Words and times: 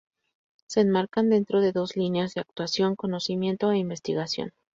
Se 0.67 0.81
enmarcan 0.81 1.29
dentro 1.29 1.61
de 1.61 1.73
dos 1.73 1.95
líneas 1.95 2.33
de 2.33 2.41
actuación: 2.41 2.95
conocimiento 2.95 3.71
e 3.71 3.77
investigación. 3.77 4.51